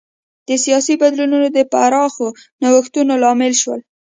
دا 0.47 0.55
سیاسي 0.65 0.93
بدلونونه 1.01 1.47
د 1.51 1.59
پراخو 1.71 2.27
نوښتونو 2.63 3.13
لامل 3.23 3.53
شول. 3.61 3.79